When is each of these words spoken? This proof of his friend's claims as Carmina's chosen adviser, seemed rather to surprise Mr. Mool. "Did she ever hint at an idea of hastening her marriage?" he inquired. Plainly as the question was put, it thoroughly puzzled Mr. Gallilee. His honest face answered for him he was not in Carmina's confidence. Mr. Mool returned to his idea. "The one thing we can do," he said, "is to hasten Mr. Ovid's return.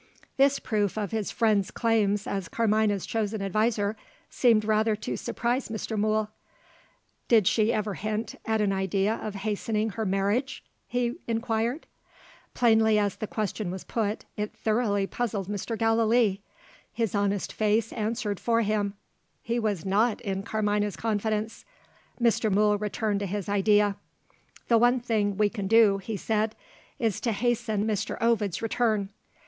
This 0.35 0.57
proof 0.57 0.97
of 0.97 1.11
his 1.11 1.29
friend's 1.29 1.69
claims 1.69 2.25
as 2.25 2.49
Carmina's 2.49 3.05
chosen 3.05 3.39
adviser, 3.39 3.95
seemed 4.31 4.65
rather 4.65 4.95
to 4.95 5.15
surprise 5.15 5.69
Mr. 5.69 5.95
Mool. 5.95 6.31
"Did 7.27 7.45
she 7.45 7.71
ever 7.71 7.93
hint 7.93 8.33
at 8.43 8.61
an 8.61 8.73
idea 8.73 9.13
of 9.21 9.35
hastening 9.35 9.91
her 9.91 10.03
marriage?" 10.03 10.63
he 10.87 11.17
inquired. 11.27 11.85
Plainly 12.55 12.97
as 12.97 13.17
the 13.17 13.27
question 13.27 13.69
was 13.69 13.83
put, 13.83 14.25
it 14.35 14.55
thoroughly 14.55 15.05
puzzled 15.05 15.47
Mr. 15.47 15.77
Gallilee. 15.77 16.41
His 16.91 17.13
honest 17.13 17.53
face 17.53 17.93
answered 17.93 18.39
for 18.39 18.61
him 18.61 18.95
he 19.43 19.59
was 19.59 19.85
not 19.85 20.19
in 20.21 20.41
Carmina's 20.41 20.95
confidence. 20.95 21.63
Mr. 22.19 22.51
Mool 22.51 22.79
returned 22.79 23.19
to 23.19 23.27
his 23.27 23.47
idea. 23.47 23.97
"The 24.67 24.79
one 24.79 24.99
thing 24.99 25.37
we 25.37 25.47
can 25.49 25.67
do," 25.67 25.99
he 25.99 26.17
said, 26.17 26.55
"is 26.97 27.21
to 27.21 27.31
hasten 27.31 27.85
Mr. 27.85 28.17
Ovid's 28.19 28.63
return. 28.63 29.09